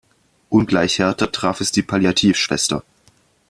[0.49, 2.83] Ungleich härter traf es die Palliativschwester.